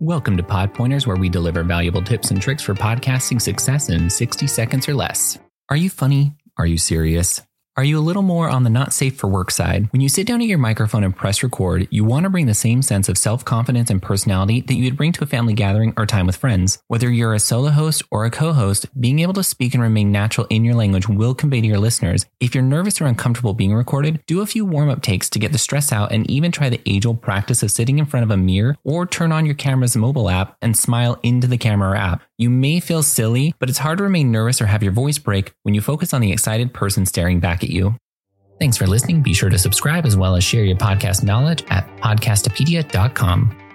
Welcome 0.00 0.36
to 0.36 0.42
Pod 0.42 0.74
Pointers, 0.74 1.06
where 1.06 1.16
we 1.16 1.30
deliver 1.30 1.62
valuable 1.62 2.02
tips 2.02 2.30
and 2.30 2.38
tricks 2.38 2.62
for 2.62 2.74
podcasting 2.74 3.40
success 3.40 3.88
in 3.88 4.10
60 4.10 4.46
seconds 4.46 4.86
or 4.90 4.94
less. 4.94 5.38
Are 5.70 5.76
you 5.76 5.88
funny? 5.88 6.34
Are 6.58 6.66
you 6.66 6.76
serious? 6.76 7.40
Are 7.78 7.84
you 7.84 7.98
a 7.98 8.00
little 8.00 8.22
more 8.22 8.48
on 8.48 8.64
the 8.64 8.70
not 8.70 8.94
safe 8.94 9.18
for 9.18 9.26
work 9.26 9.50
side? 9.50 9.92
When 9.92 10.00
you 10.00 10.08
sit 10.08 10.26
down 10.26 10.40
at 10.40 10.46
your 10.46 10.56
microphone 10.56 11.04
and 11.04 11.14
press 11.14 11.42
record, 11.42 11.86
you 11.90 12.06
want 12.06 12.24
to 12.24 12.30
bring 12.30 12.46
the 12.46 12.54
same 12.54 12.80
sense 12.80 13.06
of 13.06 13.18
self 13.18 13.44
confidence 13.44 13.90
and 13.90 14.00
personality 14.00 14.62
that 14.62 14.76
you 14.76 14.84
would 14.84 14.96
bring 14.96 15.12
to 15.12 15.22
a 15.22 15.26
family 15.26 15.52
gathering 15.52 15.92
or 15.98 16.06
time 16.06 16.24
with 16.24 16.36
friends. 16.36 16.78
Whether 16.88 17.10
you're 17.10 17.34
a 17.34 17.38
solo 17.38 17.68
host 17.68 18.02
or 18.10 18.24
a 18.24 18.30
co 18.30 18.54
host, 18.54 18.86
being 18.98 19.18
able 19.18 19.34
to 19.34 19.42
speak 19.42 19.74
and 19.74 19.82
remain 19.82 20.10
natural 20.10 20.46
in 20.48 20.64
your 20.64 20.74
language 20.74 21.06
will 21.06 21.34
convey 21.34 21.60
to 21.60 21.66
your 21.66 21.78
listeners. 21.78 22.24
If 22.40 22.54
you're 22.54 22.64
nervous 22.64 22.98
or 22.98 23.04
uncomfortable 23.04 23.52
being 23.52 23.74
recorded, 23.74 24.24
do 24.24 24.40
a 24.40 24.46
few 24.46 24.64
warm 24.64 24.88
up 24.88 25.02
takes 25.02 25.28
to 25.28 25.38
get 25.38 25.52
the 25.52 25.58
stress 25.58 25.92
out 25.92 26.12
and 26.12 26.30
even 26.30 26.52
try 26.52 26.70
the 26.70 26.80
age 26.86 27.04
old 27.04 27.20
practice 27.20 27.62
of 27.62 27.70
sitting 27.70 27.98
in 27.98 28.06
front 28.06 28.24
of 28.24 28.30
a 28.30 28.38
mirror 28.38 28.78
or 28.84 29.04
turn 29.04 29.32
on 29.32 29.44
your 29.44 29.54
camera's 29.54 29.98
mobile 29.98 30.30
app 30.30 30.56
and 30.62 30.78
smile 30.78 31.20
into 31.22 31.46
the 31.46 31.58
camera 31.58 32.00
app. 32.00 32.22
You 32.38 32.48
may 32.48 32.80
feel 32.80 33.02
silly, 33.02 33.54
but 33.58 33.68
it's 33.68 33.78
hard 33.78 33.98
to 33.98 34.04
remain 34.04 34.30
nervous 34.30 34.62
or 34.62 34.66
have 34.66 34.82
your 34.82 34.92
voice 34.92 35.18
break 35.18 35.52
when 35.62 35.74
you 35.74 35.82
focus 35.82 36.14
on 36.14 36.22
the 36.22 36.32
excited 36.32 36.72
person 36.72 37.04
staring 37.04 37.38
back 37.38 37.62
at 37.66 37.72
you. 37.72 37.94
Thanks 38.58 38.76
for 38.76 38.86
listening. 38.86 39.22
Be 39.22 39.34
sure 39.34 39.50
to 39.50 39.58
subscribe 39.58 40.06
as 40.06 40.16
well 40.16 40.34
as 40.36 40.44
share 40.44 40.64
your 40.64 40.78
podcast 40.78 41.22
knowledge 41.22 41.62
at 41.68 41.86
podcastopedia.com. 41.98 43.65